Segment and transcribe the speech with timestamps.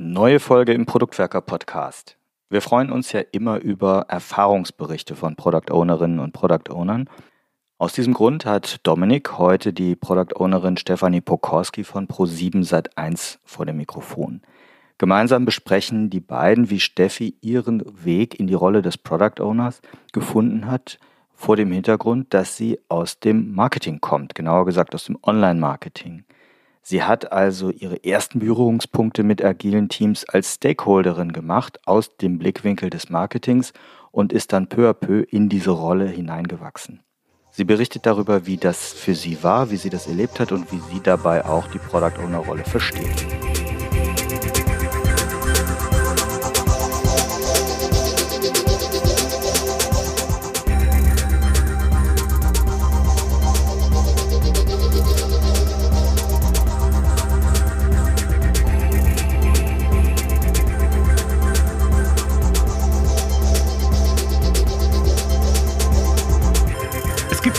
[0.00, 2.18] Neue Folge im Produktwerker Podcast.
[2.50, 7.10] Wir freuen uns ja immer über Erfahrungsberichte von Product Ownerinnen und Product Ownern.
[7.78, 13.66] Aus diesem Grund hat Dominik heute die Product Ownerin Stefanie Pokorski von Pro7 Sat1 vor
[13.66, 14.42] dem Mikrofon.
[14.98, 19.80] Gemeinsam besprechen die beiden, wie Steffi ihren Weg in die Rolle des Product Owners
[20.12, 21.00] gefunden hat,
[21.34, 26.24] vor dem Hintergrund, dass sie aus dem Marketing kommt, genauer gesagt aus dem Online-Marketing.
[26.90, 32.88] Sie hat also ihre ersten Berührungspunkte mit agilen Teams als Stakeholderin gemacht aus dem Blickwinkel
[32.88, 33.74] des Marketings
[34.10, 37.00] und ist dann peu à peu in diese Rolle hineingewachsen.
[37.50, 40.80] Sie berichtet darüber, wie das für sie war, wie sie das erlebt hat und wie
[40.90, 43.26] sie dabei auch die Product Owner Rolle versteht.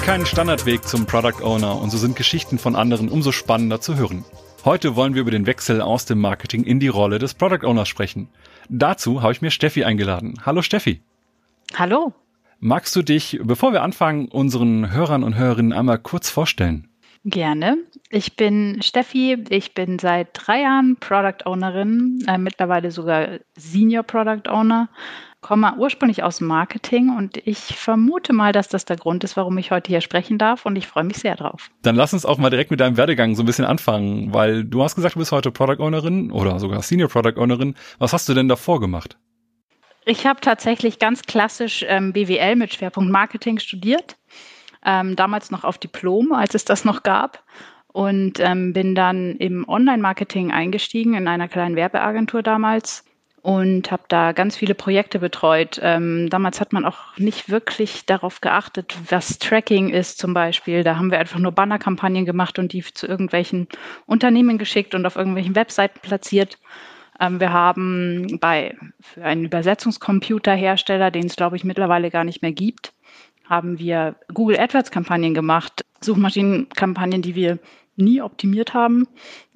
[0.10, 4.26] Keinen Standardweg zum Product Owner und so sind Geschichten von anderen umso spannender zu hören.
[4.66, 7.88] Heute wollen wir über den Wechsel aus dem Marketing in die Rolle des Product Owners
[7.88, 8.28] sprechen.
[8.70, 10.42] Dazu habe ich mir Steffi eingeladen.
[10.44, 11.04] Hallo Steffi.
[11.76, 12.12] Hallo.
[12.60, 16.88] Magst du dich, bevor wir anfangen, unseren Hörern und Hörerinnen einmal kurz vorstellen?
[17.24, 17.78] Gerne.
[18.10, 19.38] Ich bin Steffi.
[19.50, 24.90] Ich bin seit drei Jahren Product Ownerin, äh, mittlerweile sogar Senior Product Owner
[25.42, 29.72] komme ursprünglich aus Marketing und ich vermute mal, dass das der Grund ist, warum ich
[29.72, 31.70] heute hier sprechen darf und ich freue mich sehr drauf.
[31.82, 34.84] Dann lass uns auch mal direkt mit deinem Werdegang so ein bisschen anfangen, weil du
[34.84, 37.76] hast gesagt, du bist heute Product Ownerin oder sogar Senior Product Ownerin.
[38.00, 39.18] Was hast du denn davor gemacht?
[40.06, 44.18] Ich habe tatsächlich ganz klassisch ähm, BWL mit Schwerpunkt Marketing studiert,
[44.86, 47.44] ähm, damals noch auf Diplom, als es das noch gab
[47.88, 53.04] und ähm, bin dann im Online-Marketing eingestiegen in einer kleinen Werbeagentur damals
[53.42, 55.80] und habe da ganz viele Projekte betreut.
[55.82, 60.84] Ähm, damals hat man auch nicht wirklich darauf geachtet, was Tracking ist zum Beispiel.
[60.84, 63.68] Da haben wir einfach nur Bannerkampagnen gemacht und die zu irgendwelchen
[64.06, 66.58] Unternehmen geschickt und auf irgendwelchen Webseiten platziert.
[67.20, 72.54] Ähm, wir haben bei für einen Übersetzungscomputerhersteller, den es glaube ich mittlerweile gar nicht mehr
[72.54, 72.94] gibt,
[73.50, 77.60] haben wir Google AdWords Kampagnen gemacht, Suchmaschinenkampagnen, die wir
[78.00, 79.08] nie optimiert haben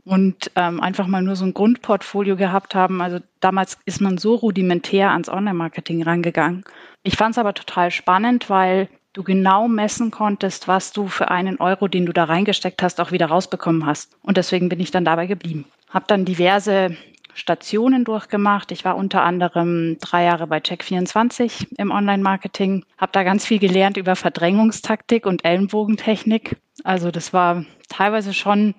[0.05, 3.01] und ähm, einfach mal nur so ein Grundportfolio gehabt haben.
[3.01, 6.63] Also damals ist man so rudimentär ans Online-Marketing rangegangen.
[7.03, 11.59] Ich fand es aber total spannend, weil du genau messen konntest, was du für einen
[11.59, 14.17] Euro, den du da reingesteckt hast, auch wieder rausbekommen hast.
[14.23, 15.65] Und deswegen bin ich dann dabei geblieben.
[15.89, 16.97] Hab dann diverse
[17.35, 18.71] Stationen durchgemacht.
[18.71, 23.97] Ich war unter anderem drei Jahre bei Check24 im Online-Marketing, habe da ganz viel gelernt
[23.97, 26.57] über Verdrängungstaktik und Ellenbogentechnik.
[26.83, 28.75] Also das war teilweise schon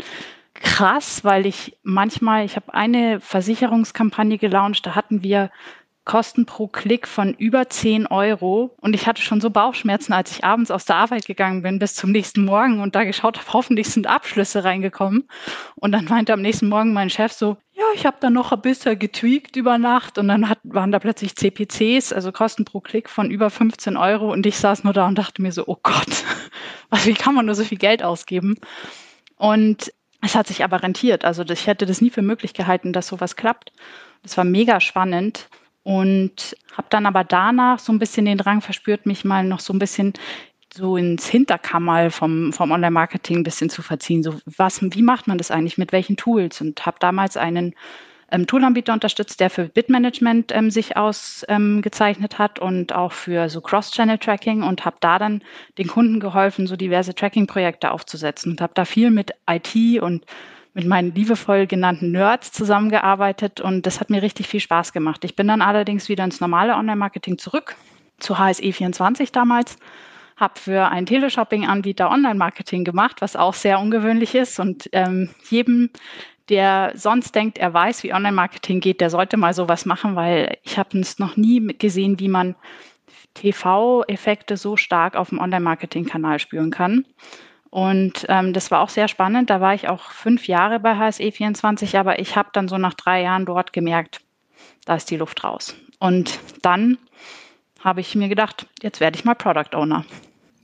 [0.54, 5.50] krass, weil ich manchmal, ich habe eine Versicherungskampagne gelauncht, da hatten wir
[6.04, 8.75] Kosten pro Klick von über 10 Euro.
[8.81, 11.94] Und ich hatte schon so Bauchschmerzen, als ich abends aus der Arbeit gegangen bin, bis
[11.94, 15.26] zum nächsten Morgen und da geschaut habe, hoffentlich sind Abschlüsse reingekommen.
[15.76, 18.61] Und dann meinte am nächsten Morgen mein Chef so, ja, ich habe da noch ein
[18.61, 23.11] bisschen getweakt über Nacht und dann hat, waren da plötzlich CPCs, also Kosten pro Klick
[23.11, 24.33] von über 15 Euro.
[24.33, 26.25] Und ich saß nur da und dachte mir so, oh Gott,
[26.91, 28.57] was, wie kann man nur so viel Geld ausgeben?
[29.37, 31.25] Und es hat sich aber rentiert.
[31.25, 33.73] Also ich hätte das nie für möglich gehalten, dass sowas klappt.
[34.23, 35.49] Das war mega spannend
[35.83, 39.73] und habe dann aber danach so ein bisschen den Drang verspürt, mich mal noch so
[39.73, 40.15] ein bisschen
[40.75, 44.23] so ins Hinterkammer vom, vom Online-Marketing ein bisschen zu verziehen.
[44.23, 46.61] So was, wie macht man das eigentlich, mit welchen Tools?
[46.61, 47.75] Und habe damals einen
[48.31, 53.61] ähm, Toolanbieter unterstützt, der für Bitmanagement ähm, sich ausgezeichnet ähm, hat und auch für so
[53.61, 55.43] Cross-Channel-Tracking und habe da dann
[55.79, 60.25] den Kunden geholfen, so diverse Tracking-Projekte aufzusetzen und habe da viel mit IT und
[60.75, 65.25] mit meinen liebevoll genannten Nerds zusammengearbeitet und das hat mir richtig viel Spaß gemacht.
[65.25, 67.77] Ich bin dann allerdings wieder ins normale Online-Marketing zurück,
[68.19, 69.77] zu HSE24 damals,
[70.37, 75.91] habe für einen Teleshopping-Anbieter Online-Marketing gemacht, was auch sehr ungewöhnlich ist und ähm, jedem
[76.49, 80.78] der sonst denkt, er weiß, wie Online-Marketing geht, der sollte mal sowas machen, weil ich
[80.78, 82.54] habe es noch nie gesehen, wie man
[83.34, 87.04] TV-Effekte so stark auf dem Online-Marketing-Kanal spüren kann.
[87.71, 89.51] Und ähm, das war auch sehr spannend.
[89.51, 93.22] Da war ich auch fünf Jahre bei HSE24, aber ich habe dann so nach drei
[93.22, 94.21] Jahren dort gemerkt,
[94.84, 95.75] da ist die Luft raus.
[95.98, 96.98] Und dann
[97.84, 100.04] habe ich mir gedacht, jetzt werde ich mal Product Owner.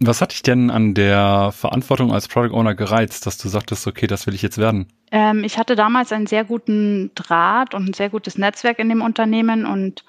[0.02, 4.06] Was hat dich denn an der Verantwortung als Product Owner gereizt, dass du sagtest, okay,
[4.06, 4.86] das will ich jetzt werden?
[5.12, 9.02] Ähm, ich hatte damals einen sehr guten Draht und ein sehr gutes Netzwerk in dem
[9.02, 10.04] Unternehmen und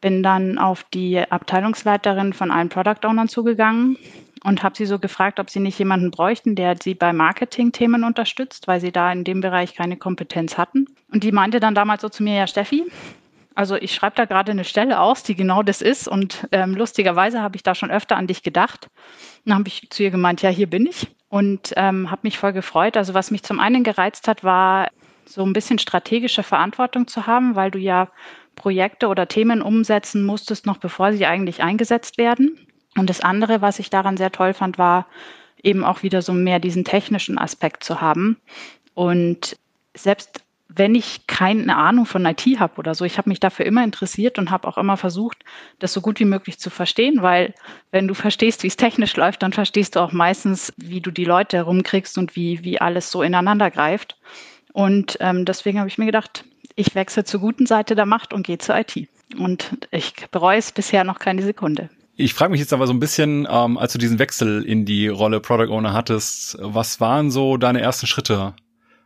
[0.00, 3.98] bin dann auf die Abteilungsleiterin von allen Product Ownern zugegangen
[4.44, 8.68] und habe sie so gefragt, ob sie nicht jemanden bräuchten, der sie bei Marketing-Themen unterstützt,
[8.68, 10.86] weil sie da in dem Bereich keine Kompetenz hatten.
[11.12, 12.84] Und die meinte dann damals so zu mir, ja Steffi,
[13.54, 17.40] also ich schreibe da gerade eine Stelle aus, die genau das ist und ähm, lustigerweise
[17.40, 18.88] habe ich da schon öfter an dich gedacht.
[19.44, 22.52] Dann habe ich zu ihr gemeint, ja, hier bin ich und ähm, habe mich voll
[22.52, 22.96] gefreut.
[22.96, 24.88] Also was mich zum einen gereizt hat, war
[25.26, 28.08] so ein bisschen strategische Verantwortung zu haben, weil du ja
[28.56, 32.58] Projekte oder Themen umsetzen musstest, noch bevor sie eigentlich eingesetzt werden.
[32.96, 35.06] Und das andere, was ich daran sehr toll fand, war
[35.62, 38.36] eben auch wieder so mehr diesen technischen Aspekt zu haben.
[38.94, 39.56] Und
[39.96, 40.43] selbst
[40.76, 44.38] wenn ich keine Ahnung von IT habe oder so, ich habe mich dafür immer interessiert
[44.38, 45.44] und habe auch immer versucht,
[45.78, 47.54] das so gut wie möglich zu verstehen, weil
[47.90, 51.24] wenn du verstehst, wie es technisch läuft, dann verstehst du auch meistens, wie du die
[51.24, 54.16] Leute herumkriegst und wie, wie alles so ineinander greift.
[54.72, 56.44] Und ähm, deswegen habe ich mir gedacht,
[56.76, 59.08] ich wechsle zur guten Seite der Macht und gehe zur IT.
[59.38, 61.88] Und ich bereue es bisher noch keine Sekunde.
[62.16, 65.08] Ich frage mich jetzt aber so ein bisschen, ähm, als du diesen Wechsel in die
[65.08, 68.54] Rolle Product Owner hattest, was waren so deine ersten Schritte?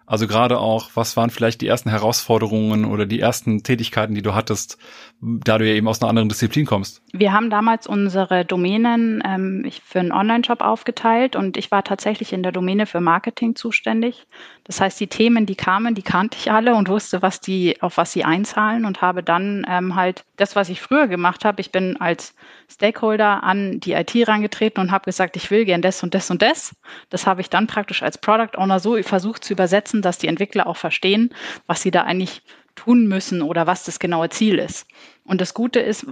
[0.08, 4.34] Also gerade auch, was waren vielleicht die ersten Herausforderungen oder die ersten Tätigkeiten, die du
[4.34, 4.78] hattest,
[5.20, 7.02] da du ja eben aus einer anderen Disziplin kommst?
[7.12, 12.42] Wir haben damals unsere Domänen ähm, für einen Online-Shop aufgeteilt und ich war tatsächlich in
[12.42, 14.26] der Domäne für Marketing zuständig.
[14.64, 17.98] Das heißt, die Themen, die kamen, die kannte ich alle und wusste, was die, auf
[17.98, 21.60] was sie einzahlen und habe dann ähm, halt das, was ich früher gemacht habe.
[21.60, 22.34] Ich bin als
[22.70, 26.42] Stakeholder an die IT rangetreten und habe gesagt, ich will gern das und das und
[26.42, 26.74] das.
[27.08, 30.66] Das habe ich dann praktisch als Product Owner so versucht zu übersetzen, dass die Entwickler
[30.66, 31.34] auch verstehen,
[31.66, 32.42] was sie da eigentlich
[32.74, 34.86] tun müssen oder was das genaue Ziel ist.
[35.24, 36.06] Und das Gute ist,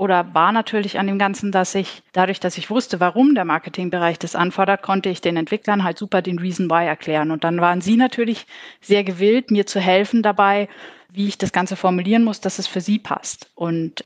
[0.00, 4.18] oder war natürlich an dem Ganzen, dass ich dadurch, dass ich wusste, warum der Marketingbereich
[4.18, 7.30] das anfordert, konnte ich den Entwicklern halt super den Reason Why erklären.
[7.30, 8.46] Und dann waren sie natürlich
[8.80, 10.68] sehr gewillt, mir zu helfen dabei,
[11.12, 13.50] wie ich das Ganze formulieren muss, dass es für sie passt.
[13.54, 14.04] Und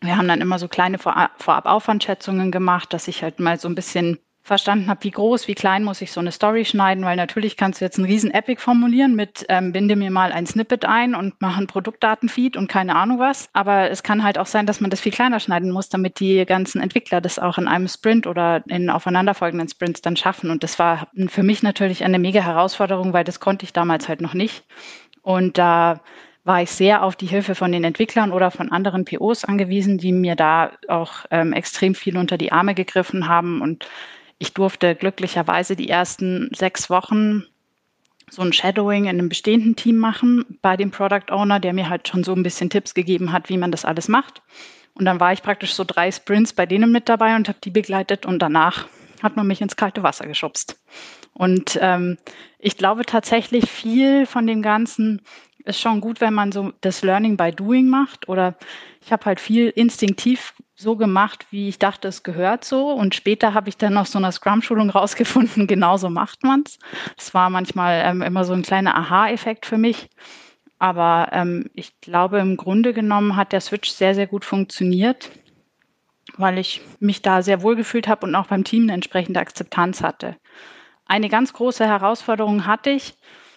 [0.00, 4.18] wir haben dann immer so kleine Vorab-Aufwandschätzungen gemacht, dass ich halt mal so ein bisschen
[4.46, 7.80] verstanden habe, wie groß, wie klein muss ich so eine Story schneiden, weil natürlich kannst
[7.80, 11.34] du jetzt einen riesen Epic formulieren mit ähm, binde mir mal ein Snippet ein und
[11.40, 13.48] mach einen Produktdatenfeed und keine Ahnung was.
[13.54, 16.46] Aber es kann halt auch sein, dass man das viel kleiner schneiden muss, damit die
[16.46, 20.50] ganzen Entwickler das auch in einem Sprint oder in aufeinanderfolgenden Sprints dann schaffen.
[20.50, 24.20] Und das war für mich natürlich eine mega Herausforderung, weil das konnte ich damals halt
[24.20, 24.64] noch nicht.
[25.22, 26.02] Und da
[26.46, 30.12] war ich sehr auf die Hilfe von den Entwicklern oder von anderen POs angewiesen, die
[30.12, 33.60] mir da auch ähm, extrem viel unter die Arme gegriffen haben.
[33.60, 33.88] Und
[34.38, 37.44] ich durfte glücklicherweise die ersten sechs Wochen
[38.30, 42.06] so ein Shadowing in einem bestehenden Team machen bei dem Product Owner, der mir halt
[42.06, 44.40] schon so ein bisschen Tipps gegeben hat, wie man das alles macht.
[44.94, 47.70] Und dann war ich praktisch so drei Sprints bei denen mit dabei und habe die
[47.70, 48.86] begleitet und danach
[49.22, 50.78] hat man mich ins kalte Wasser geschubst.
[51.32, 52.18] Und ähm,
[52.58, 55.22] ich glaube tatsächlich viel von dem Ganzen
[55.66, 58.28] ist schon gut, wenn man so das Learning by Doing macht.
[58.28, 58.56] Oder
[59.04, 62.90] ich habe halt viel instinktiv so gemacht, wie ich dachte, es gehört so.
[62.92, 66.78] Und später habe ich dann noch so eine Scrum-Schulung rausgefunden, genauso macht man es.
[67.16, 70.08] Das war manchmal ähm, immer so ein kleiner Aha-Effekt für mich.
[70.78, 75.30] Aber ähm, ich glaube, im Grunde genommen hat der Switch sehr, sehr gut funktioniert,
[76.36, 80.02] weil ich mich da sehr wohl gefühlt habe und auch beim Team eine entsprechende Akzeptanz
[80.02, 80.36] hatte.
[81.06, 83.14] Eine ganz große Herausforderung hatte ich,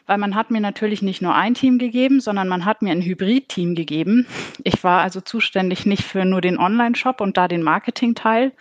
[0.09, 3.03] weil man hat mir natürlich nicht nur ein Team gegeben, sondern man hat mir ein
[3.03, 4.25] Hybrid-Team gegeben.
[4.63, 8.51] Ich war also zuständig nicht für nur den Online-Shop und da den Marketing-Teil,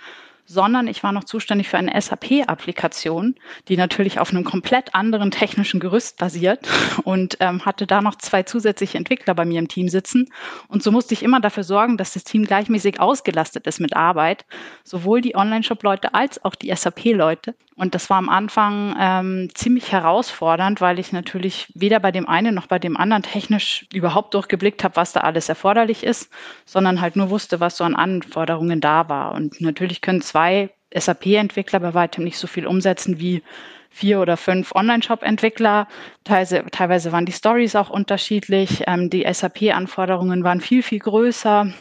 [0.44, 3.34] sondern ich war noch zuständig für eine SAP-Applikation,
[3.68, 6.68] die natürlich auf einem komplett anderen technischen Gerüst basiert
[7.04, 10.28] und ähm, hatte da noch zwei zusätzliche Entwickler bei mir im Team sitzen.
[10.68, 14.44] Und so musste ich immer dafür sorgen, dass das Team gleichmäßig ausgelastet ist mit Arbeit,
[14.84, 17.54] sowohl die Online-Shop-Leute als auch die SAP-Leute.
[17.78, 22.54] Und das war am Anfang ähm, ziemlich herausfordernd, weil ich natürlich weder bei dem einen
[22.54, 26.28] noch bei dem anderen technisch überhaupt durchgeblickt habe, was da alles erforderlich ist,
[26.64, 29.32] sondern halt nur wusste, was so an Anforderungen da war.
[29.32, 33.44] Und natürlich können zwei SAP-Entwickler bei weitem nicht so viel umsetzen wie
[33.90, 35.86] vier oder fünf Online-Shop-Entwickler.
[36.24, 38.82] Teilweise, teilweise waren die Stories auch unterschiedlich.
[38.88, 41.72] Ähm, die SAP-Anforderungen waren viel, viel größer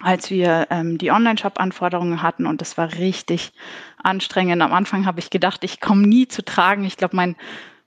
[0.00, 3.52] als wir ähm, die Online-Shop-Anforderungen hatten und das war richtig
[4.02, 4.62] anstrengend.
[4.62, 6.84] Am Anfang habe ich gedacht, ich komme nie zu tragen.
[6.84, 7.36] Ich glaube, mein,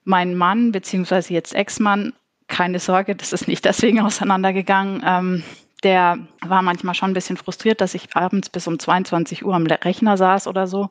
[0.04, 2.14] mein Mann, beziehungsweise jetzt Ex-Mann,
[2.48, 5.04] keine Sorge, das ist nicht deswegen auseinandergegangen.
[5.06, 5.44] Ähm,
[5.84, 9.66] der war manchmal schon ein bisschen frustriert, dass ich abends bis um 22 Uhr am
[9.66, 10.90] Rechner saß oder so.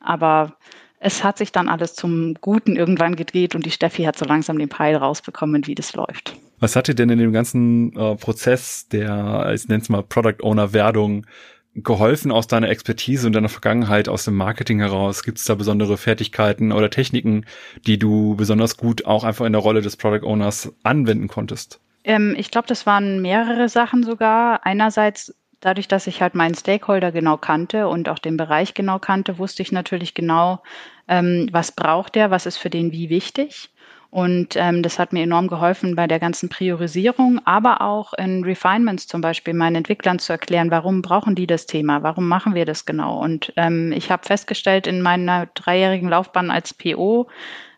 [0.00, 0.52] Aber
[1.00, 4.58] es hat sich dann alles zum Guten irgendwann gedreht und die Steffi hat so langsam
[4.58, 6.36] den Peil rausbekommen, wie das läuft.
[6.60, 10.42] Was hat dir denn in dem ganzen äh, Prozess der, ich nenne es mal Product
[10.42, 11.26] Owner Werdung,
[11.74, 15.22] geholfen aus deiner Expertise und deiner Vergangenheit aus dem Marketing heraus?
[15.22, 17.44] Gibt es da besondere Fertigkeiten oder Techniken,
[17.86, 21.80] die du besonders gut auch einfach in der Rolle des Product Owners anwenden konntest?
[22.04, 24.66] Ähm, ich glaube, das waren mehrere Sachen sogar.
[24.66, 29.38] Einerseits Dadurch, dass ich halt meinen Stakeholder genau kannte und auch den Bereich genau kannte,
[29.38, 30.62] wusste ich natürlich genau,
[31.08, 33.70] ähm, was braucht der, was ist für den wie wichtig.
[34.10, 39.06] Und ähm, das hat mir enorm geholfen bei der ganzen Priorisierung, aber auch in Refinements
[39.06, 42.86] zum Beispiel meinen Entwicklern zu erklären, warum brauchen die das Thema, warum machen wir das
[42.86, 43.22] genau.
[43.22, 47.28] Und ähm, ich habe festgestellt in meiner dreijährigen Laufbahn als PO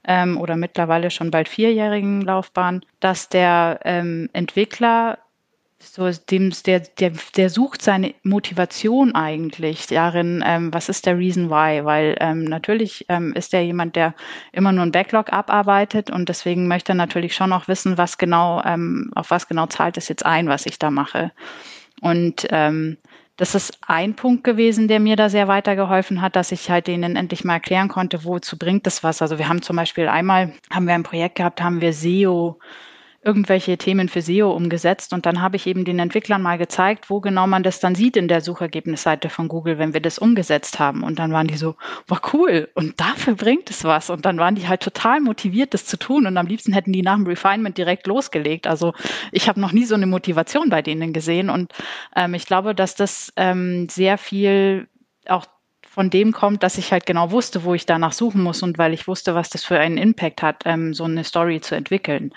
[0.04, 5.18] ähm, oder mittlerweile schon bald vierjährigen Laufbahn, dass der ähm, Entwickler
[5.82, 11.48] so dem, der, der, der sucht seine Motivation eigentlich darin, ähm, was ist der Reason
[11.48, 11.84] why?
[11.84, 14.14] Weil ähm, natürlich ähm, ist er jemand, der
[14.52, 18.62] immer nur ein Backlog abarbeitet und deswegen möchte er natürlich schon auch wissen, was genau,
[18.64, 21.32] ähm, auf was genau zahlt es jetzt ein, was ich da mache.
[22.02, 22.98] Und ähm,
[23.36, 27.16] das ist ein Punkt gewesen, der mir da sehr weitergeholfen hat, dass ich halt denen
[27.16, 29.22] endlich mal erklären konnte, wozu bringt das was.
[29.22, 32.58] Also wir haben zum Beispiel einmal, haben wir ein Projekt gehabt, haben wir SEO
[33.22, 37.20] irgendwelche Themen für SEO umgesetzt und dann habe ich eben den Entwicklern mal gezeigt, wo
[37.20, 41.02] genau man das dann sieht in der Suchergebnisseite von Google, wenn wir das umgesetzt haben.
[41.02, 44.08] Und dann waren die so, war cool und dafür bringt es was.
[44.08, 47.02] Und dann waren die halt total motiviert, das zu tun und am liebsten hätten die
[47.02, 48.66] nach dem Refinement direkt losgelegt.
[48.66, 48.94] Also
[49.32, 51.72] ich habe noch nie so eine Motivation bei denen gesehen und
[52.16, 54.88] ähm, ich glaube, dass das ähm, sehr viel
[55.26, 55.44] auch
[55.86, 58.94] von dem kommt, dass ich halt genau wusste, wo ich danach suchen muss und weil
[58.94, 62.32] ich wusste, was das für einen Impact hat, ähm, so eine Story zu entwickeln.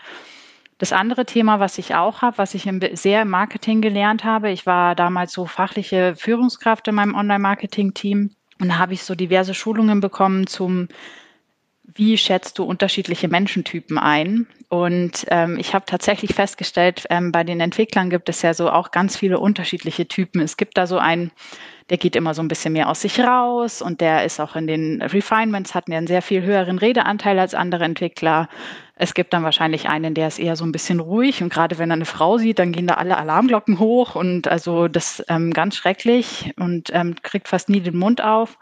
[0.78, 4.52] Das andere Thema, was ich auch habe, was ich im, sehr im Marketing gelernt habe,
[4.52, 9.54] ich war damals so fachliche Führungskraft in meinem Online-Marketing-Team und da habe ich so diverse
[9.54, 10.88] Schulungen bekommen zum
[11.96, 14.48] wie schätzt du unterschiedliche Menschentypen ein?
[14.70, 18.92] Und ähm, ich habe tatsächlich festgestellt, ähm, bei den Entwicklern gibt es ja so auch
[18.92, 20.42] ganz viele unterschiedliche Typen.
[20.42, 21.32] Es gibt da so einen,
[21.90, 24.68] der geht immer so ein bisschen mehr aus sich raus und der ist auch in
[24.68, 28.48] den Refinements, hat einen sehr viel höheren Redeanteil als andere Entwickler.
[28.96, 31.92] Es gibt dann wahrscheinlich einen, der ist eher so ein bisschen ruhig und gerade wenn
[31.92, 35.76] er eine Frau sieht, dann gehen da alle Alarmglocken hoch und also das ähm, ganz
[35.76, 38.58] schrecklich und ähm, kriegt fast nie den Mund auf.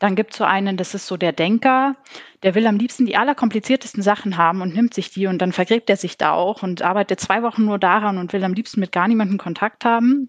[0.00, 1.94] Dann gibt es so einen, das ist so der Denker,
[2.42, 5.88] der will am liebsten die allerkompliziertesten Sachen haben und nimmt sich die und dann vergräbt
[5.88, 8.92] er sich da auch und arbeitet zwei Wochen nur daran und will am liebsten mit
[8.92, 10.28] gar niemandem Kontakt haben.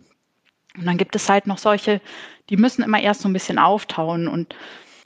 [0.78, 2.02] Und dann gibt es halt noch solche,
[2.50, 4.56] die müssen immer erst so ein bisschen auftauen und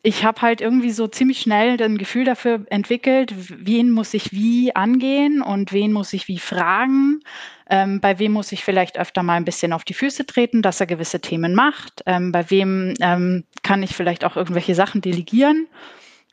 [0.02, 4.74] ich habe halt irgendwie so ziemlich schnell ein Gefühl dafür entwickelt, wen muss ich wie
[4.74, 7.20] angehen und wen muss ich wie fragen.
[7.70, 10.80] Ähm, bei wem muss ich vielleicht öfter mal ein bisschen auf die Füße treten, dass
[10.80, 12.02] er gewisse Themen macht.
[12.06, 15.68] Ähm, bei wem ähm, kann ich vielleicht auch irgendwelche Sachen delegieren.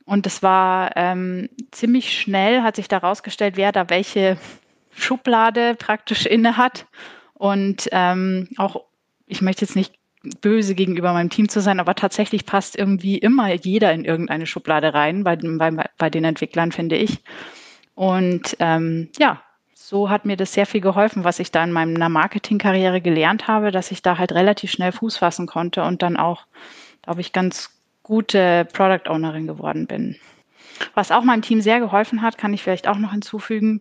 [0.05, 4.38] Und es war ähm, ziemlich schnell, hat sich da rausgestellt, wer da welche
[4.95, 6.87] Schublade praktisch inne hat.
[7.35, 8.86] Und ähm, auch,
[9.26, 9.95] ich möchte jetzt nicht
[10.40, 14.95] böse gegenüber meinem Team zu sein, aber tatsächlich passt irgendwie immer jeder in irgendeine Schublade
[14.95, 17.21] rein, bei, bei, bei den Entwicklern, finde ich.
[17.95, 19.42] Und ähm, ja,
[19.75, 23.71] so hat mir das sehr viel geholfen, was ich da in meiner Marketingkarriere gelernt habe,
[23.71, 26.47] dass ich da halt relativ schnell Fuß fassen konnte und dann auch,
[27.02, 27.71] glaube ich, ganz
[28.02, 30.16] gute Product Ownerin geworden bin.
[30.95, 33.80] Was auch meinem Team sehr geholfen hat, kann ich vielleicht auch noch hinzufügen,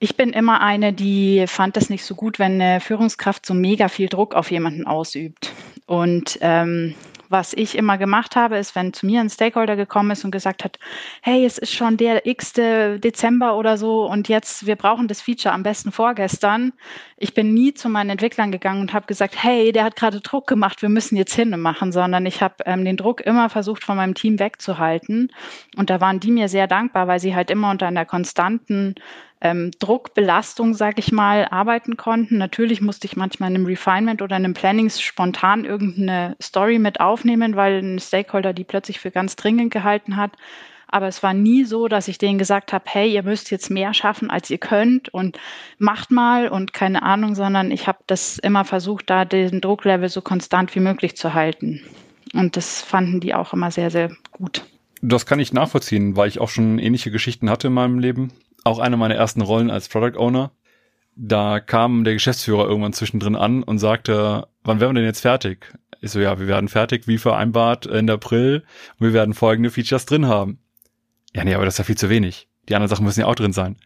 [0.00, 3.88] ich bin immer eine, die fand das nicht so gut, wenn eine Führungskraft so mega
[3.88, 5.52] viel Druck auf jemanden ausübt.
[5.86, 6.94] Und ähm,
[7.30, 10.64] was ich immer gemacht habe, ist, wenn zu mir ein Stakeholder gekommen ist und gesagt
[10.64, 10.78] hat,
[11.20, 12.52] hey, es ist schon der x.
[12.52, 16.72] Dezember oder so und jetzt, wir brauchen das Feature am besten vorgestern.
[17.18, 20.46] Ich bin nie zu meinen Entwicklern gegangen und habe gesagt, hey, der hat gerade Druck
[20.46, 23.96] gemacht, wir müssen jetzt hin machen, sondern ich habe ähm, den Druck immer versucht, von
[23.96, 25.30] meinem Team wegzuhalten.
[25.76, 28.94] Und da waren die mir sehr dankbar, weil sie halt immer unter einer konstanten
[29.40, 32.38] ähm, Druckbelastung, sage ich mal, arbeiten konnten.
[32.38, 37.00] Natürlich musste ich manchmal in einem Refinement oder in einem Planning spontan irgendeine Story mit
[37.00, 40.32] aufnehmen, weil ein Stakeholder die plötzlich für ganz dringend gehalten hat.
[40.90, 43.92] Aber es war nie so, dass ich denen gesagt habe, hey, ihr müsst jetzt mehr
[43.92, 45.38] schaffen, als ihr könnt und
[45.78, 50.22] macht mal und keine Ahnung, sondern ich habe das immer versucht, da den Drucklevel so
[50.22, 51.82] konstant wie möglich zu halten.
[52.32, 54.64] Und das fanden die auch immer sehr, sehr gut.
[55.02, 58.32] Das kann ich nachvollziehen, weil ich auch schon ähnliche Geschichten hatte in meinem Leben
[58.68, 60.52] auch eine meiner ersten Rollen als Product Owner.
[61.16, 65.72] Da kam der Geschäftsführer irgendwann zwischendrin an und sagte, wann werden wir denn jetzt fertig?
[66.00, 68.62] Ich so, ja, wir werden fertig, wie vereinbart, Ende April
[68.98, 70.60] und wir werden folgende Features drin haben.
[71.34, 72.48] Ja, nee, aber das ist ja viel zu wenig.
[72.68, 73.76] Die anderen Sachen müssen ja auch drin sein.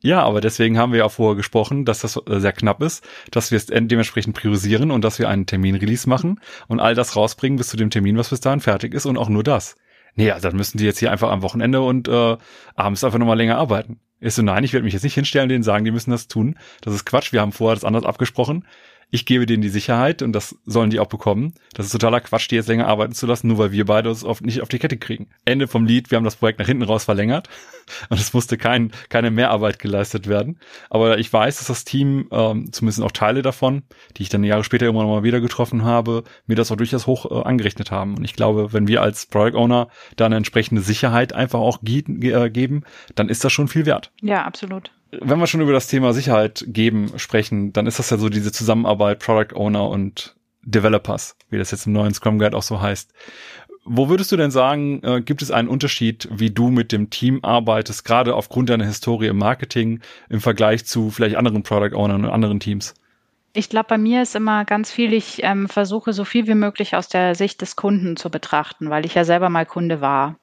[0.00, 3.56] Ja, aber deswegen haben wir ja vorher gesprochen, dass das sehr knapp ist, dass wir
[3.56, 7.78] es dementsprechend priorisieren und dass wir einen Termin-Release machen und all das rausbringen bis zu
[7.78, 9.76] dem Termin, was bis dahin fertig ist und auch nur das.
[10.14, 12.36] Nee, also dann müssen die jetzt hier einfach am Wochenende und äh,
[12.74, 13.98] abends einfach nochmal länger arbeiten.
[14.20, 16.28] Ist so, nein, ich werde mich jetzt nicht hinstellen und denen sagen, die müssen das
[16.28, 16.58] tun.
[16.80, 18.66] Das ist Quatsch, wir haben vorher das anders abgesprochen.
[19.10, 21.54] Ich gebe denen die Sicherheit und das sollen die auch bekommen.
[21.74, 24.24] Das ist totaler Quatsch, die jetzt länger arbeiten zu lassen, nur weil wir beide uns
[24.24, 25.28] auf, nicht auf die Kette kriegen.
[25.44, 27.48] Ende vom Lied, wir haben das Projekt nach hinten raus verlängert
[28.08, 30.58] und es musste kein, keine Mehrarbeit geleistet werden.
[30.90, 33.82] Aber ich weiß, dass das Team, ähm, zumindest auch Teile davon,
[34.16, 37.06] die ich dann Jahre später immer noch mal wieder getroffen habe, mir das auch durchaus
[37.06, 38.16] hoch äh, angerechnet haben.
[38.16, 42.50] Und ich glaube, wenn wir als Product Owner da eine entsprechende Sicherheit einfach auch äh,
[42.50, 42.84] geben,
[43.14, 44.12] dann ist das schon viel wert.
[44.20, 44.90] Ja, absolut
[45.20, 48.52] wenn wir schon über das Thema Sicherheit geben sprechen, dann ist das ja so diese
[48.52, 53.12] Zusammenarbeit Product Owner und Developers, wie das jetzt im neuen Scrum Guide auch so heißt.
[53.86, 57.40] Wo würdest du denn sagen, äh, gibt es einen Unterschied, wie du mit dem Team
[57.42, 62.30] arbeitest, gerade aufgrund deiner Historie im Marketing im Vergleich zu vielleicht anderen Product Ownern und
[62.30, 62.94] anderen Teams?
[63.52, 66.96] Ich glaube, bei mir ist immer ganz viel, ich ähm, versuche so viel wie möglich
[66.96, 70.38] aus der Sicht des Kunden zu betrachten, weil ich ja selber mal Kunde war.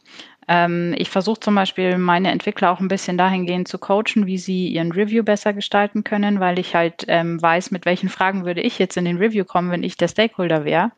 [0.52, 4.68] Ähm, ich versuche zum Beispiel meine Entwickler auch ein bisschen dahingehend zu coachen, wie sie
[4.68, 8.78] ihren Review besser gestalten können, weil ich halt ähm, weiß, mit welchen Fragen würde ich
[8.78, 10.92] jetzt in den Review kommen, wenn ich der Stakeholder wäre.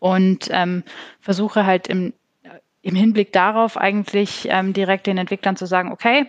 [0.00, 0.82] Und ähm,
[1.20, 2.14] versuche halt im,
[2.82, 6.26] im Hinblick darauf eigentlich ähm, direkt den Entwicklern zu sagen, okay,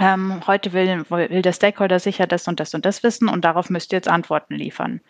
[0.00, 3.70] ähm, heute will, will der Stakeholder sicher das und das und das wissen und darauf
[3.70, 5.00] müsst ihr jetzt Antworten liefern.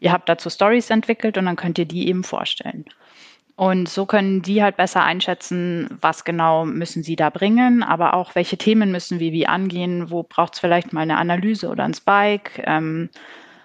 [0.00, 2.86] Ihr habt dazu Stories entwickelt und dann könnt ihr die eben vorstellen.
[3.54, 8.34] Und so können die halt besser einschätzen, was genau müssen sie da bringen, aber auch
[8.34, 11.94] welche Themen müssen wir wie angehen, wo braucht es vielleicht mal eine Analyse oder ein
[11.94, 13.10] Spike ähm,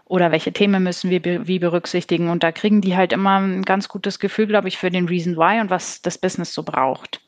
[0.05, 2.29] oder welche Themen müssen wir wie berücksichtigen.
[2.29, 5.37] Und da kriegen die halt immer ein ganz gutes Gefühl, glaube ich, für den Reason
[5.37, 7.21] Why und was das Business so braucht.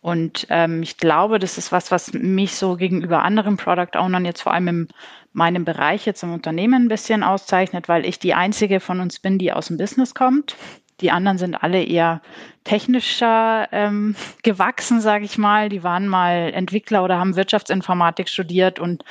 [0.00, 4.42] Und ähm, ich glaube, das ist was, was mich so gegenüber anderen Product Ownern jetzt
[4.42, 4.88] vor allem in
[5.32, 9.38] meinem Bereich jetzt im Unternehmen ein bisschen auszeichnet, weil ich die einzige von uns bin,
[9.38, 10.56] die aus dem Business kommt.
[11.00, 12.20] Die anderen sind alle eher
[12.64, 15.68] technischer ähm, gewachsen, sage ich mal.
[15.68, 19.04] Die waren mal Entwickler oder haben Wirtschaftsinformatik studiert und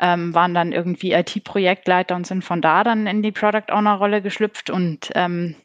[0.00, 4.70] ähm, waren dann irgendwie IT-Projektleiter und sind von da dann in die Product Owner-Rolle geschlüpft.
[4.70, 5.56] Und ähm,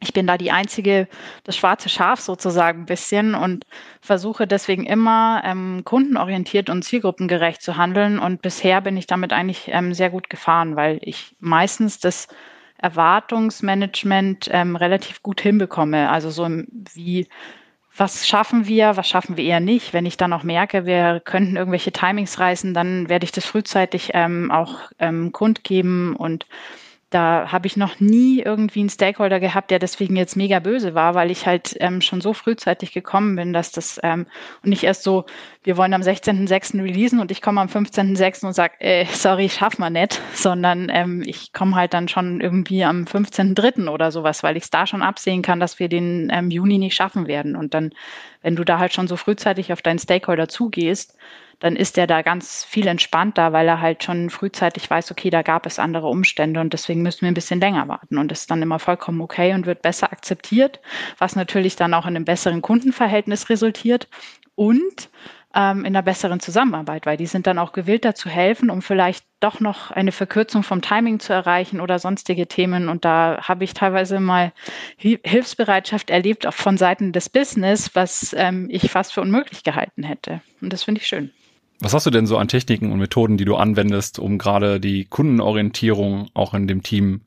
[0.00, 1.08] ich bin da die einzige,
[1.44, 3.64] das schwarze Schaf sozusagen ein bisschen und
[4.00, 8.18] versuche deswegen immer ähm, kundenorientiert und zielgruppengerecht zu handeln.
[8.18, 12.28] Und bisher bin ich damit eigentlich ähm, sehr gut gefahren, weil ich meistens das
[12.82, 16.10] Erwartungsmanagement ähm, relativ gut hinbekomme.
[16.10, 16.48] Also so
[16.94, 17.28] wie,
[17.96, 19.92] was schaffen wir, was schaffen wir eher nicht.
[19.92, 24.10] Wenn ich dann auch merke, wir könnten irgendwelche Timings reißen, dann werde ich das frühzeitig
[24.14, 26.46] ähm, auch ähm, kundgeben und
[27.10, 31.16] da habe ich noch nie irgendwie einen Stakeholder gehabt, der deswegen jetzt mega böse war,
[31.16, 34.26] weil ich halt ähm, schon so frühzeitig gekommen bin, dass das ähm,
[34.62, 35.26] und nicht erst so,
[35.64, 36.80] wir wollen am 16.06.
[36.80, 38.46] releasen und ich komme am 15.06.
[38.46, 42.84] und sage, äh, sorry, schaff mal nicht, sondern ähm, ich komme halt dann schon irgendwie
[42.84, 43.88] am 15.03.
[43.88, 46.94] oder sowas, weil ich es da schon absehen kann, dass wir den ähm, Juni nicht
[46.94, 47.56] schaffen werden.
[47.56, 47.90] Und dann,
[48.42, 51.16] wenn du da halt schon so frühzeitig auf deinen Stakeholder zugehst,
[51.60, 55.42] dann ist er da ganz viel entspannter, weil er halt schon frühzeitig weiß, okay, da
[55.42, 58.18] gab es andere Umstände und deswegen müssen wir ein bisschen länger warten.
[58.18, 60.80] Und das ist dann immer vollkommen okay und wird besser akzeptiert,
[61.18, 64.08] was natürlich dann auch in einem besseren Kundenverhältnis resultiert
[64.54, 65.10] und
[65.54, 68.82] ähm, in einer besseren Zusammenarbeit, weil die sind dann auch gewillt, da zu helfen, um
[68.82, 72.88] vielleicht doch noch eine Verkürzung vom Timing zu erreichen oder sonstige Themen.
[72.88, 74.52] Und da habe ich teilweise mal
[74.96, 80.40] Hilfsbereitschaft erlebt, auch von Seiten des Business, was ähm, ich fast für unmöglich gehalten hätte.
[80.60, 81.32] Und das finde ich schön.
[81.80, 85.06] Was hast du denn so an Techniken und Methoden, die du anwendest, um gerade die
[85.06, 87.22] Kundenorientierung auch in dem Team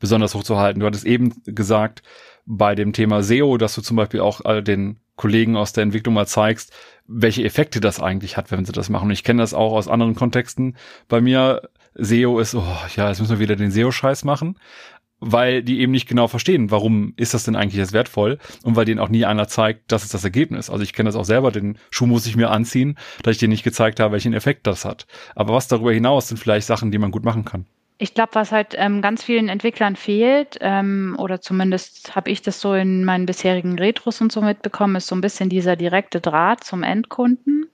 [0.00, 0.80] besonders hochzuhalten?
[0.80, 2.02] Du hattest eben gesagt,
[2.46, 6.14] bei dem Thema SEO, dass du zum Beispiel auch all den Kollegen aus der Entwicklung
[6.14, 6.72] mal zeigst,
[7.06, 9.06] welche Effekte das eigentlich hat, wenn sie das machen.
[9.06, 10.76] Und ich kenne das auch aus anderen Kontexten.
[11.08, 12.64] Bei mir SEO ist, oh,
[12.96, 14.56] ja, jetzt müssen wir wieder den SEO-Scheiß machen
[15.20, 18.84] weil die eben nicht genau verstehen, warum ist das denn eigentlich jetzt wertvoll und weil
[18.84, 20.70] denen auch nie einer zeigt, das ist das Ergebnis.
[20.70, 23.48] Also ich kenne das auch selber, den Schuh muss ich mir anziehen, dass ich dir
[23.48, 25.06] nicht gezeigt habe, welchen Effekt das hat.
[25.34, 27.66] Aber was darüber hinaus sind vielleicht Sachen, die man gut machen kann.
[28.00, 32.60] Ich glaube, was halt ähm, ganz vielen Entwicklern fehlt, ähm, oder zumindest habe ich das
[32.60, 36.62] so in meinen bisherigen Retros und so mitbekommen, ist so ein bisschen dieser direkte Draht
[36.62, 37.66] zum Endkunden.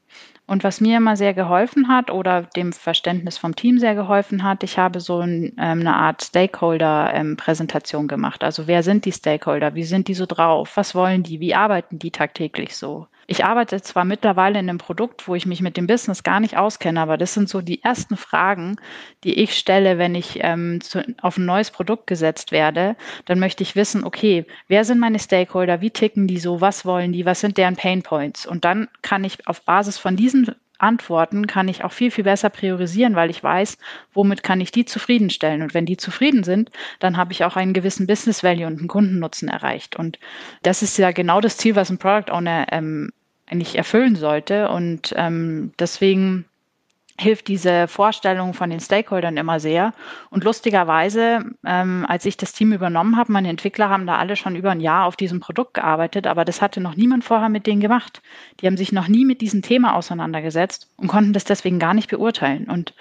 [0.46, 4.62] Und was mir immer sehr geholfen hat oder dem Verständnis vom Team sehr geholfen hat,
[4.62, 8.44] ich habe so ein, ähm, eine Art Stakeholder-Präsentation ähm, gemacht.
[8.44, 9.74] Also wer sind die Stakeholder?
[9.74, 10.76] Wie sind die so drauf?
[10.76, 11.40] Was wollen die?
[11.40, 13.06] Wie arbeiten die tagtäglich so?
[13.26, 16.56] Ich arbeite zwar mittlerweile in einem Produkt, wo ich mich mit dem Business gar nicht
[16.56, 18.76] auskenne, aber das sind so die ersten Fragen,
[19.24, 22.96] die ich stelle, wenn ich ähm, zu, auf ein neues Produkt gesetzt werde.
[23.24, 25.80] Dann möchte ich wissen, okay, wer sind meine Stakeholder?
[25.80, 26.60] Wie ticken die so?
[26.60, 27.24] Was wollen die?
[27.24, 28.46] Was sind deren Pain Points?
[28.46, 32.50] Und dann kann ich auf Basis von diesen Antworten kann ich auch viel, viel besser
[32.50, 33.78] priorisieren, weil ich weiß,
[34.12, 35.62] womit kann ich die zufriedenstellen.
[35.62, 38.88] Und wenn die zufrieden sind, dann habe ich auch einen gewissen Business Value und einen
[38.88, 39.96] Kundennutzen erreicht.
[39.96, 40.18] Und
[40.62, 43.12] das ist ja genau das Ziel, was ein Product Owner ähm,
[43.46, 44.68] eigentlich erfüllen sollte.
[44.68, 46.44] Und ähm, deswegen
[47.18, 49.94] hilft diese Vorstellung von den Stakeholdern immer sehr.
[50.30, 54.56] Und lustigerweise, ähm, als ich das Team übernommen habe, meine Entwickler haben da alle schon
[54.56, 57.80] über ein Jahr auf diesem Produkt gearbeitet, aber das hatte noch niemand vorher mit denen
[57.80, 58.20] gemacht.
[58.60, 62.10] Die haben sich noch nie mit diesem Thema auseinandergesetzt und konnten das deswegen gar nicht
[62.10, 62.68] beurteilen.
[62.68, 62.94] Und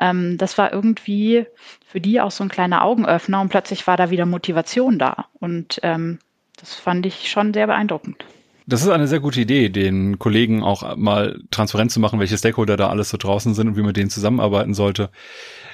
[0.00, 1.46] ähm, das war irgendwie
[1.86, 5.26] für die auch so ein kleiner Augenöffner und plötzlich war da wieder Motivation da.
[5.38, 6.18] Und ähm,
[6.58, 8.24] das fand ich schon sehr beeindruckend.
[8.70, 12.76] Das ist eine sehr gute Idee, den Kollegen auch mal transparent zu machen, welche Stakeholder
[12.76, 15.10] da alles so draußen sind und wie man denen zusammenarbeiten sollte.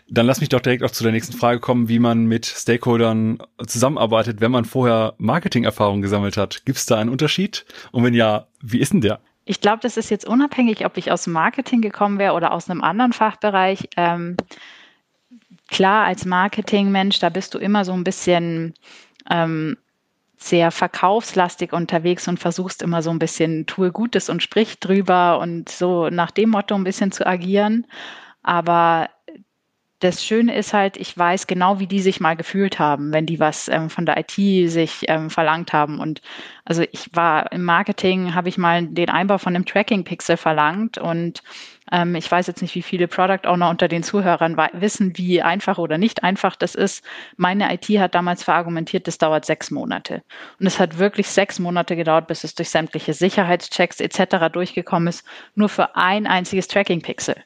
[0.08, 3.36] Dann lass mich doch direkt auch zu der nächsten Frage kommen, wie man mit Stakeholdern
[3.66, 6.64] zusammenarbeitet, wenn man vorher Marketing-Erfahrung gesammelt hat.
[6.64, 7.66] Gibt es da einen Unterschied?
[7.92, 9.20] Und wenn ja, wie ist denn der?
[9.44, 12.70] Ich glaube, das ist jetzt unabhängig, ob ich aus dem Marketing gekommen wäre oder aus
[12.70, 13.90] einem anderen Fachbereich.
[13.98, 14.38] Ähm,
[15.68, 18.72] klar, als Marketingmensch, da bist du immer so ein bisschen
[19.30, 19.76] ähm,
[20.36, 25.68] sehr verkaufslastig unterwegs und versuchst immer so ein bisschen tue Gutes und sprich drüber und
[25.68, 27.86] so nach dem Motto ein bisschen zu agieren.
[28.42, 29.08] Aber
[30.00, 33.40] das Schöne ist halt, ich weiß genau, wie die sich mal gefühlt haben, wenn die
[33.40, 34.32] was ähm, von der IT
[34.70, 36.00] sich ähm, verlangt haben.
[36.00, 36.20] Und
[36.66, 41.42] also ich war im Marketing, habe ich mal den Einbau von einem Tracking-Pixel verlangt und
[41.90, 45.78] ähm, ich weiß jetzt nicht, wie viele Product Owner unter den Zuhörern wissen, wie einfach
[45.78, 47.02] oder nicht einfach das ist.
[47.36, 50.22] Meine IT hat damals verargumentiert, das dauert sechs Monate.
[50.60, 54.52] Und es hat wirklich sechs Monate gedauert, bis es durch sämtliche Sicherheitschecks etc.
[54.52, 57.36] durchgekommen ist, nur für ein einziges Tracking-Pixel.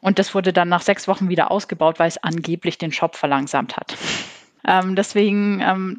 [0.00, 3.76] Und das wurde dann nach sechs Wochen wieder ausgebaut, weil es angeblich den Shop verlangsamt
[3.76, 3.96] hat.
[4.66, 5.98] Ähm, deswegen ähm,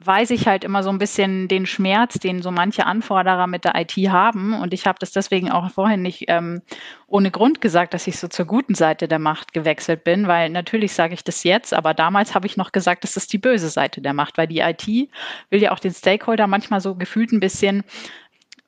[0.00, 3.74] weiß ich halt immer so ein bisschen den Schmerz, den so manche Anforderer mit der
[3.74, 4.54] IT haben.
[4.54, 6.62] Und ich habe das deswegen auch vorhin nicht ähm,
[7.08, 10.92] ohne Grund gesagt, dass ich so zur guten Seite der Macht gewechselt bin, weil natürlich
[10.92, 14.00] sage ich das jetzt, aber damals habe ich noch gesagt, das ist die böse Seite
[14.00, 17.82] der Macht, weil die IT will ja auch den Stakeholder manchmal so gefühlt ein bisschen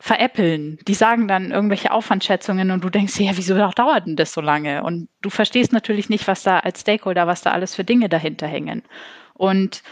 [0.00, 0.78] veräppeln.
[0.88, 4.82] Die sagen dann irgendwelche Aufwandschätzungen und du denkst ja, wieso dauert denn das so lange?
[4.82, 8.46] Und du verstehst natürlich nicht, was da als Stakeholder, was da alles für Dinge dahinter
[8.46, 8.82] hängen.
[9.34, 9.82] Und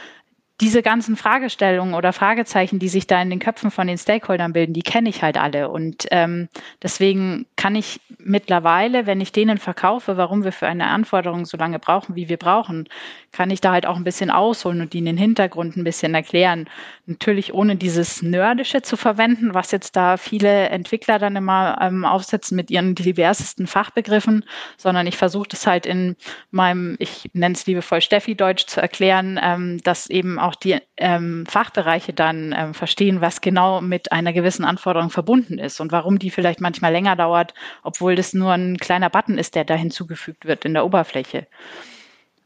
[0.60, 4.72] diese ganzen Fragestellungen oder Fragezeichen, die sich da in den Köpfen von den Stakeholdern bilden,
[4.72, 5.68] die kenne ich halt alle.
[5.68, 6.48] Und ähm,
[6.82, 11.78] deswegen kann ich mittlerweile, wenn ich denen verkaufe, warum wir für eine Anforderung so lange
[11.78, 12.88] brauchen, wie wir brauchen,
[13.30, 16.68] kann ich da halt auch ein bisschen ausholen und ihnen den Hintergrund ein bisschen erklären.
[17.08, 22.54] Natürlich ohne dieses Nerdische zu verwenden, was jetzt da viele Entwickler dann immer ähm, aufsetzen
[22.54, 24.44] mit ihren diversesten Fachbegriffen,
[24.76, 26.16] sondern ich versuche das halt in
[26.50, 32.12] meinem, ich nenne es liebevoll Steffi-Deutsch zu erklären, ähm, dass eben auch die ähm, Fachbereiche
[32.12, 36.60] dann ähm, verstehen, was genau mit einer gewissen Anforderung verbunden ist und warum die vielleicht
[36.60, 40.74] manchmal länger dauert, obwohl das nur ein kleiner Button ist, der da hinzugefügt wird in
[40.74, 41.46] der Oberfläche.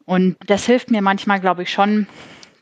[0.05, 2.07] Und das hilft mir manchmal, glaube ich, schon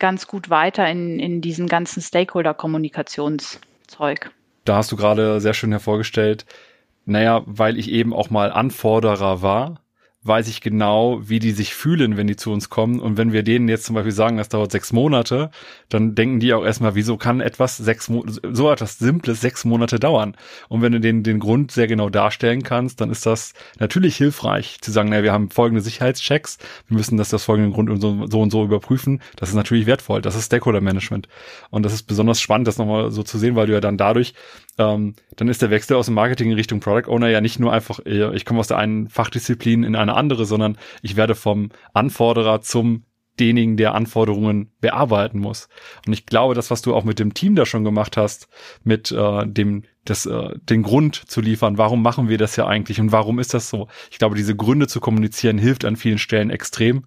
[0.01, 4.33] ganz gut weiter in, in diesem ganzen Stakeholder-Kommunikationszeug.
[4.65, 6.45] Da hast du gerade sehr schön hervorgestellt,
[7.05, 9.81] naja, weil ich eben auch mal Anforderer war
[10.23, 13.01] weiß ich genau, wie die sich fühlen, wenn die zu uns kommen.
[13.01, 15.51] Und wenn wir denen jetzt zum Beispiel sagen, das dauert sechs Monate,
[15.89, 19.99] dann denken die auch erstmal, wieso kann etwas sechs Mo so etwas Simples sechs Monate
[19.99, 20.37] dauern?
[20.69, 24.79] Und wenn du denen den Grund sehr genau darstellen kannst, dann ist das natürlich hilfreich
[24.83, 28.27] zu sagen, naja, wir haben folgende Sicherheitschecks, wir müssen das aus folgendem Grund und so,
[28.27, 29.23] so und so überprüfen.
[29.37, 30.21] Das ist natürlich wertvoll.
[30.21, 31.29] Das ist Stakeholder Management.
[31.71, 34.35] Und das ist besonders spannend, das nochmal so zu sehen, weil du ja dann dadurch
[34.81, 37.73] ähm, dann ist der Wechsel aus dem Marketing in Richtung Product Owner ja nicht nur
[37.73, 41.71] einfach, äh, ich komme aus der einen Fachdisziplin in eine andere, sondern ich werde vom
[41.93, 43.05] Anforderer zum
[43.41, 45.69] denjenigen, der Anforderungen bearbeiten muss.
[46.07, 48.49] Und ich glaube, das, was du auch mit dem Team da schon gemacht hast,
[48.85, 53.01] mit äh, dem, das, äh, den Grund zu liefern, warum machen wir das ja eigentlich
[53.01, 53.89] und warum ist das so?
[54.11, 57.07] Ich glaube, diese Gründe zu kommunizieren hilft an vielen Stellen extrem,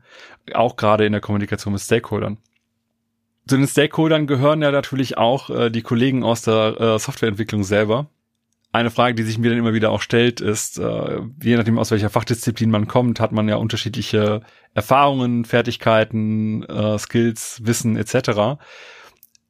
[0.53, 2.37] auch gerade in der Kommunikation mit Stakeholdern.
[3.47, 8.07] Zu den Stakeholdern gehören ja natürlich auch äh, die Kollegen aus der äh, Softwareentwicklung selber.
[8.73, 11.91] Eine Frage, die sich mir dann immer wieder auch stellt, ist, äh, je nachdem aus
[11.91, 14.41] welcher Fachdisziplin man kommt, hat man ja unterschiedliche
[14.73, 18.59] Erfahrungen, Fertigkeiten, äh, Skills, Wissen etc.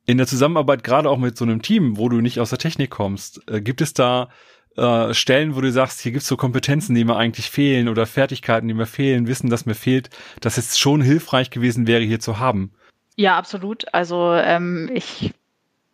[0.05, 2.89] In der Zusammenarbeit gerade auch mit so einem Team, wo du nicht aus der Technik
[2.89, 4.27] kommst, äh, gibt es da
[4.75, 8.67] äh, Stellen, wo du sagst, hier gibt's so Kompetenzen, die mir eigentlich fehlen oder Fertigkeiten,
[8.67, 10.09] die mir fehlen, Wissen, das mir fehlt,
[10.41, 12.73] das jetzt schon hilfreich gewesen wäre, hier zu haben.
[13.15, 13.85] Ja, absolut.
[13.93, 15.33] Also ähm, ich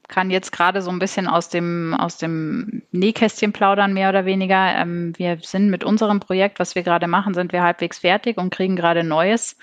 [0.10, 4.76] kann jetzt gerade so ein bisschen aus dem, aus dem Nähkästchen plaudern, mehr oder weniger.
[4.76, 8.50] Ähm, wir sind mit unserem Projekt, was wir gerade machen, sind wir halbwegs fertig und
[8.50, 9.56] kriegen gerade Neues.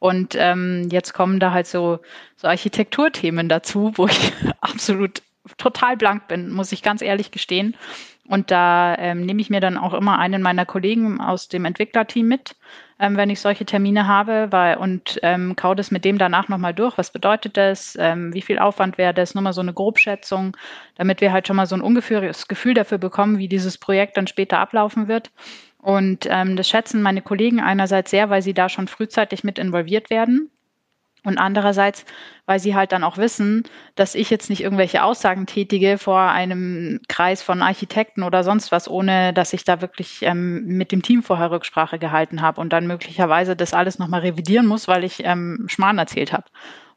[0.00, 2.00] Und ähm, jetzt kommen da halt so,
[2.36, 5.22] so Architekturthemen dazu, wo ich absolut
[5.56, 7.74] total blank bin, muss ich ganz ehrlich gestehen.
[8.26, 12.26] Und da ähm, nehme ich mir dann auch immer einen meiner Kollegen aus dem Entwicklerteam
[12.26, 12.56] mit,
[12.98, 16.74] ähm, wenn ich solche Termine habe, weil, und ähm, kau das mit dem danach nochmal
[16.74, 16.96] durch.
[16.98, 17.96] Was bedeutet das?
[18.00, 19.34] Ähm, wie viel Aufwand wäre das?
[19.34, 20.56] Nur mal so eine Grobschätzung,
[20.96, 24.26] damit wir halt schon mal so ein ungefähres Gefühl dafür bekommen, wie dieses Projekt dann
[24.26, 25.30] später ablaufen wird.
[25.78, 30.08] Und ähm, das schätzen meine Kollegen einerseits sehr, weil sie da schon frühzeitig mit involviert
[30.08, 30.50] werden.
[31.24, 32.04] Und andererseits,
[32.44, 37.00] weil sie halt dann auch wissen, dass ich jetzt nicht irgendwelche Aussagen tätige vor einem
[37.08, 41.22] Kreis von Architekten oder sonst was, ohne dass ich da wirklich ähm, mit dem Team
[41.22, 45.64] vorher Rücksprache gehalten habe und dann möglicherweise das alles nochmal revidieren muss, weil ich ähm,
[45.66, 46.44] Schmarrn erzählt habe.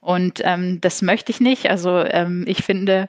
[0.02, 1.70] Und ähm, das möchte ich nicht.
[1.70, 3.08] Also ähm, ich finde,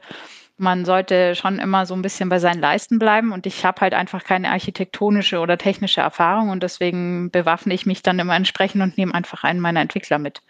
[0.57, 3.33] man sollte schon immer so ein bisschen bei seinen Leisten bleiben.
[3.33, 8.03] Und ich habe halt einfach keine architektonische oder technische Erfahrung und deswegen bewaffne ich mich
[8.03, 10.43] dann immer entsprechend und nehme einfach einen meiner Entwickler mit.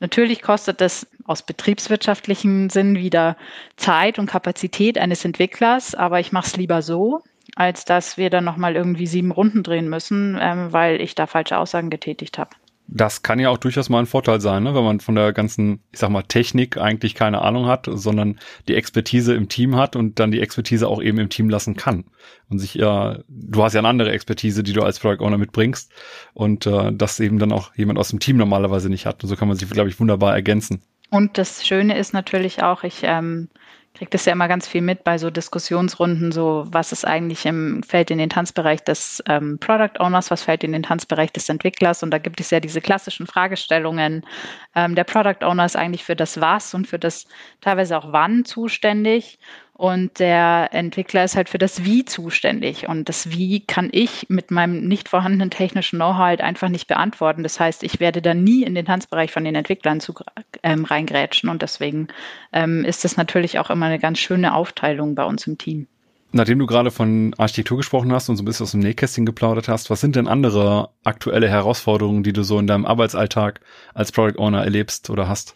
[0.00, 3.36] Natürlich kostet das aus betriebswirtschaftlichen Sinn wieder
[3.76, 7.22] Zeit und Kapazität eines Entwicklers, aber ich mache es lieber so,
[7.56, 11.58] als dass wir dann nochmal irgendwie sieben Runden drehen müssen, ähm, weil ich da falsche
[11.58, 12.50] Aussagen getätigt habe.
[12.86, 14.74] Das kann ja auch durchaus mal ein Vorteil sein, ne?
[14.74, 18.74] wenn man von der ganzen, ich sag mal, Technik eigentlich keine Ahnung hat, sondern die
[18.74, 22.04] Expertise im Team hat und dann die Expertise auch eben im Team lassen kann.
[22.50, 25.90] Und sich ja, du hast ja eine andere Expertise, die du als Product Owner mitbringst
[26.34, 29.22] und äh, das eben dann auch jemand aus dem Team normalerweise nicht hat.
[29.22, 30.82] Und so kann man sich, glaube ich, wunderbar ergänzen.
[31.10, 33.48] Und das Schöne ist natürlich auch, ich ähm,
[33.94, 37.82] kriege das ja immer ganz viel mit bei so Diskussionsrunden, so was ist eigentlich im,
[37.84, 42.02] fällt in den Tanzbereich des ähm, Product Owners, was fällt in den Tanzbereich des Entwicklers
[42.02, 44.26] und da gibt es ja diese klassischen Fragestellungen.
[44.74, 47.26] Ähm, der Product Owner ist eigentlich für das Was und für das
[47.60, 49.38] teilweise auch Wann zuständig
[49.76, 52.88] und der Entwickler ist halt für das Wie zuständig.
[52.88, 57.42] Und das Wie kann ich mit meinem nicht vorhandenen technischen Know-how halt einfach nicht beantworten.
[57.42, 60.14] Das heißt, ich werde da nie in den Tanzbereich von den Entwicklern zu,
[60.62, 61.50] ähm, reingrätschen.
[61.50, 62.06] Und deswegen
[62.52, 65.88] ähm, ist das natürlich auch immer eine ganz schöne Aufteilung bei uns im Team.
[66.30, 69.68] Nachdem du gerade von Architektur gesprochen hast und so ein bisschen aus dem Nähkästchen geplaudert
[69.68, 73.60] hast, was sind denn andere aktuelle Herausforderungen, die du so in deinem Arbeitsalltag
[73.92, 75.54] als Product Owner erlebst oder hast?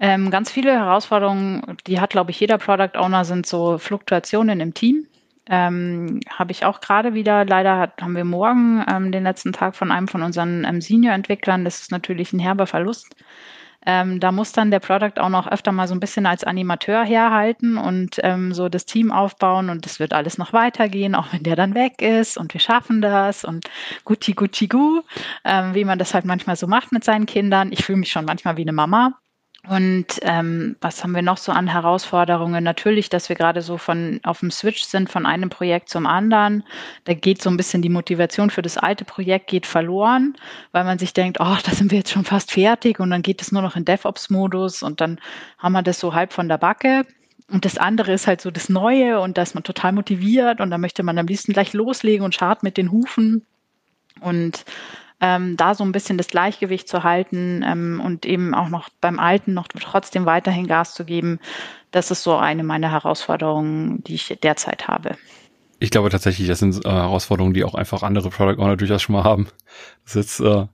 [0.00, 4.74] Ähm, ganz viele Herausforderungen, die hat, glaube ich, jeder Product Owner, sind so Fluktuationen im
[4.74, 5.06] Team.
[5.50, 7.44] Ähm, habe ich auch gerade wieder.
[7.44, 11.64] Leider hat, haben wir morgen ähm, den letzten Tag von einem von unseren ähm, Senior-Entwicklern.
[11.64, 13.16] Das ist natürlich ein herber Verlust.
[13.86, 17.04] Ähm, da muss dann der Product auch noch öfter mal so ein bisschen als Animateur
[17.04, 21.44] herhalten und ähm, so das Team aufbauen und es wird alles noch weitergehen, auch wenn
[21.44, 23.70] der dann weg ist und wir schaffen das und
[24.04, 25.02] guti guti gu,
[25.44, 27.72] ähm, wie man das halt manchmal so macht mit seinen Kindern.
[27.72, 29.14] Ich fühle mich schon manchmal wie eine Mama.
[29.66, 32.62] Und ähm, was haben wir noch so an Herausforderungen?
[32.62, 36.64] Natürlich, dass wir gerade so von auf dem Switch sind von einem Projekt zum anderen.
[37.04, 40.36] Da geht so ein bisschen die Motivation für das alte Projekt geht verloren,
[40.72, 43.42] weil man sich denkt, oh, da sind wir jetzt schon fast fertig und dann geht
[43.42, 45.20] es nur noch in DevOps-Modus und dann
[45.58, 47.04] haben wir das so halb von der Backe.
[47.50, 50.70] Und das andere ist halt so das Neue und da ist man total motiviert und
[50.70, 53.44] da möchte man am liebsten gleich loslegen und schart mit den Hufen.
[54.20, 54.64] Und
[55.20, 59.18] ähm, da so ein bisschen das Gleichgewicht zu halten ähm, und eben auch noch beim
[59.18, 61.40] Alten noch trotzdem weiterhin Gas zu geben,
[61.90, 65.16] das ist so eine meiner Herausforderungen, die ich derzeit habe.
[65.80, 69.14] Ich glaube tatsächlich, das sind äh, Herausforderungen, die auch einfach andere Product Owner durchaus schon
[69.14, 69.48] mal haben.
[70.04, 70.66] Das ist jetzt äh,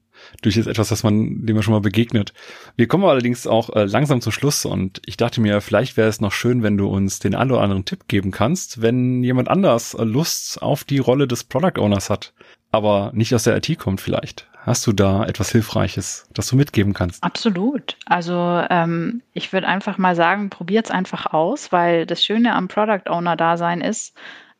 [0.42, 2.32] durchaus etwas, das man, dem man schon mal begegnet.
[2.76, 6.20] Wir kommen allerdings auch äh, langsam zum Schluss und ich dachte mir, vielleicht wäre es
[6.20, 9.94] noch schön, wenn du uns den einen oder anderen Tipp geben kannst, wenn jemand anders
[9.94, 12.32] äh, Lust auf die Rolle des Product Owners hat
[12.74, 14.46] aber nicht aus der IT kommt vielleicht.
[14.64, 17.22] Hast du da etwas Hilfreiches, das du mitgeben kannst?
[17.22, 17.96] Absolut.
[18.06, 22.68] Also ähm, ich würde einfach mal sagen, probiert es einfach aus, weil das Schöne am
[22.68, 24.14] Product Owner Dasein ist,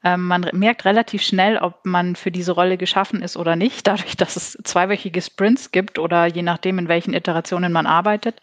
[0.04, 4.16] ähm, man merkt relativ schnell, ob man für diese Rolle geschaffen ist oder nicht, dadurch,
[4.16, 8.40] dass es zweiwöchige Sprints gibt oder je nachdem, in welchen Iterationen man arbeitet.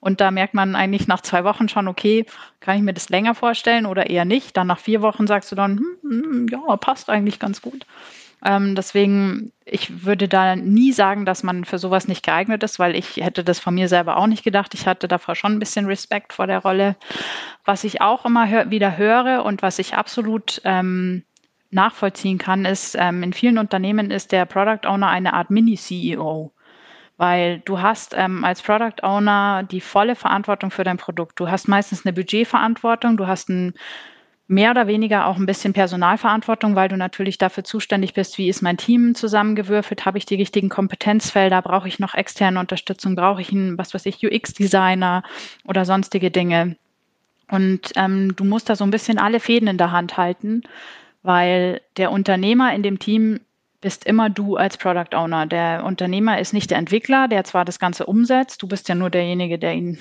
[0.00, 2.24] Und da merkt man eigentlich nach zwei Wochen schon, okay,
[2.60, 4.56] kann ich mir das länger vorstellen oder eher nicht.
[4.56, 7.86] Dann nach vier Wochen sagst du dann, hm, hm ja, passt eigentlich ganz gut.
[8.44, 12.96] Ähm, deswegen, ich würde da nie sagen, dass man für sowas nicht geeignet ist, weil
[12.96, 14.74] ich hätte das von mir selber auch nicht gedacht.
[14.74, 16.96] Ich hatte davor schon ein bisschen Respekt vor der Rolle.
[17.64, 21.24] Was ich auch immer hör wieder höre und was ich absolut ähm,
[21.70, 26.52] nachvollziehen kann, ist, ähm, in vielen Unternehmen ist der Product Owner eine Art Mini-CEO
[27.18, 31.38] weil du hast ähm, als Product Owner die volle Verantwortung für dein Produkt.
[31.38, 33.74] Du hast meistens eine Budgetverantwortung, du hast ein
[34.52, 38.60] mehr oder weniger auch ein bisschen Personalverantwortung, weil du natürlich dafür zuständig bist, wie ist
[38.60, 43.50] mein Team zusammengewürfelt, habe ich die richtigen Kompetenzfelder, brauche ich noch externe Unterstützung, brauche ich
[43.50, 45.22] einen, was weiß ich, UX-Designer
[45.64, 46.76] oder sonstige Dinge.
[47.50, 50.62] Und ähm, du musst da so ein bisschen alle Fäden in der Hand halten,
[51.22, 53.40] weil der Unternehmer in dem Team
[53.80, 55.46] bist immer du als Product Owner.
[55.46, 59.08] Der Unternehmer ist nicht der Entwickler, der zwar das Ganze umsetzt, du bist ja nur
[59.08, 59.98] derjenige, der ihn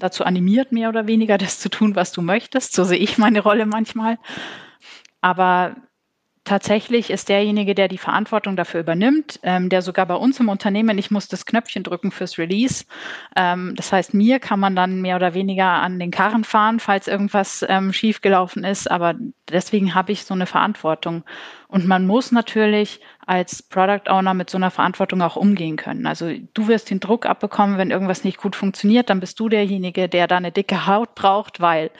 [0.00, 2.72] dazu animiert, mehr oder weniger das zu tun, was du möchtest.
[2.74, 4.18] So sehe ich meine Rolle manchmal.
[5.20, 5.76] Aber
[6.50, 10.98] tatsächlich ist derjenige, der die Verantwortung dafür übernimmt, ähm, der sogar bei uns im Unternehmen,
[10.98, 12.86] ich muss das Knöpfchen drücken fürs Release.
[13.36, 17.06] Ähm, das heißt, mir kann man dann mehr oder weniger an den Karren fahren, falls
[17.06, 18.90] irgendwas ähm, schiefgelaufen ist.
[18.90, 19.14] Aber
[19.48, 21.22] deswegen habe ich so eine Verantwortung.
[21.68, 26.04] Und man muss natürlich als Product Owner mit so einer Verantwortung auch umgehen können.
[26.04, 30.08] Also du wirst den Druck abbekommen, wenn irgendwas nicht gut funktioniert, dann bist du derjenige,
[30.08, 31.92] der da eine dicke Haut braucht, weil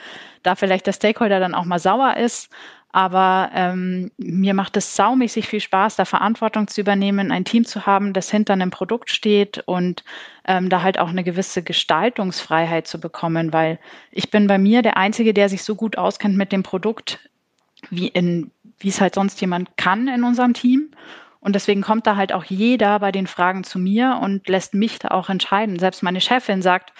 [0.43, 2.51] da vielleicht der Stakeholder dann auch mal sauer ist.
[2.93, 7.87] Aber ähm, mir macht es saumäßig viel Spaß, da Verantwortung zu übernehmen, ein Team zu
[7.87, 10.03] haben, das hinter einem Produkt steht und
[10.45, 13.79] ähm, da halt auch eine gewisse Gestaltungsfreiheit zu bekommen, weil
[14.11, 17.21] ich bin bei mir der Einzige, der sich so gut auskennt mit dem Produkt,
[17.91, 18.51] wie in,
[18.81, 20.91] wie es halt sonst jemand kann in unserem Team.
[21.41, 24.99] Und deswegen kommt da halt auch jeder bei den Fragen zu mir und lässt mich
[24.99, 25.79] da auch entscheiden.
[25.79, 26.93] Selbst meine Chefin sagt,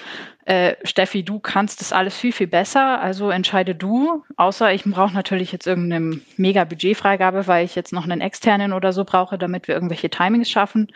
[0.47, 4.25] äh, Steffi, du kannst das alles viel, viel besser, also entscheide du.
[4.37, 8.95] Außer ich brauche natürlich jetzt irgendeine mega Budgetfreigabe, weil ich jetzt noch einen externen oder
[8.95, 10.89] so brauche, damit wir irgendwelche Timings schaffen.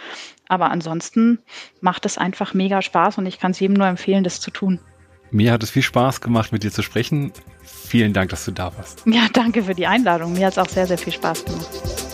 [0.48, 1.38] Aber ansonsten
[1.82, 4.80] macht es einfach mega Spaß und ich kann es jedem nur empfehlen, das zu tun.
[5.30, 7.32] Mir hat es viel Spaß gemacht, mit dir zu sprechen.
[7.62, 9.02] Vielen Dank, dass du da warst.
[9.04, 10.32] Ja, danke für die Einladung.
[10.32, 12.13] Mir hat es auch sehr, sehr viel Spaß gemacht.